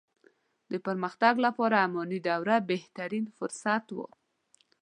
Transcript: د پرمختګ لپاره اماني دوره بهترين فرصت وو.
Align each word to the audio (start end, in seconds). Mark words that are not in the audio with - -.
د 0.71 0.73
پرمختګ 0.85 1.33
لپاره 1.45 1.75
اماني 1.85 2.19
دوره 2.27 2.55
بهترين 2.69 3.25
فرصت 3.37 3.85
وو. 3.91 4.07